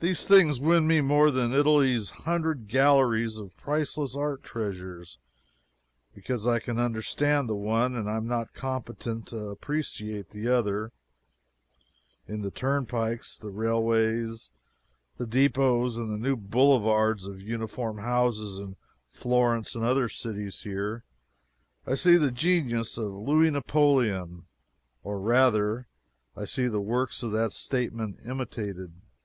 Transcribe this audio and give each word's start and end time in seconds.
These 0.00 0.28
things 0.28 0.60
win 0.60 0.86
me 0.86 1.00
more 1.00 1.28
than 1.28 1.52
Italy's 1.52 2.08
hundred 2.10 2.68
galleries 2.68 3.36
of 3.36 3.56
priceless 3.56 4.14
art 4.14 4.44
treasures, 4.44 5.18
because 6.14 6.46
I 6.46 6.60
can 6.60 6.78
understand 6.78 7.48
the 7.48 7.56
one 7.56 7.96
and 7.96 8.08
am 8.08 8.28
not 8.28 8.54
competent 8.54 9.26
to 9.26 9.48
appreciate 9.48 10.30
the 10.30 10.46
other. 10.50 10.92
In 12.28 12.42
the 12.42 12.52
turnpikes, 12.52 13.38
the 13.38 13.50
railways, 13.50 14.52
the 15.16 15.26
depots, 15.26 15.96
and 15.96 16.12
the 16.12 16.28
new 16.28 16.36
boulevards 16.36 17.26
of 17.26 17.42
uniform 17.42 17.98
houses 17.98 18.56
in 18.56 18.76
Florence 19.08 19.74
and 19.74 19.84
other 19.84 20.08
cities 20.08 20.60
here, 20.62 21.02
I 21.88 21.96
see 21.96 22.16
the 22.16 22.30
genius 22.30 22.98
of 22.98 23.12
Louis 23.12 23.50
Napoleon, 23.50 24.46
or 25.02 25.18
rather, 25.18 25.88
I 26.36 26.44
see 26.44 26.68
the 26.68 26.80
works 26.80 27.24
of 27.24 27.32
that 27.32 27.50
statesman 27.50 28.18
imitated. 28.24 28.92